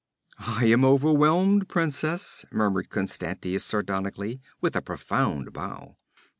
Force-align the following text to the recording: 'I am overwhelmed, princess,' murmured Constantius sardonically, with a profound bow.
'I 0.39 0.65
am 0.65 0.83
overwhelmed, 0.83 1.69
princess,' 1.69 2.43
murmured 2.51 2.89
Constantius 2.89 3.63
sardonically, 3.63 4.41
with 4.59 4.75
a 4.75 4.81
profound 4.81 5.53
bow. 5.53 5.95